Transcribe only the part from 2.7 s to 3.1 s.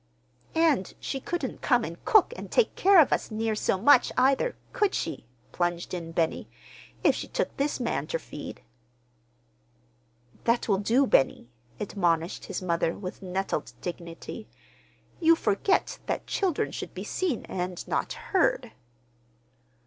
care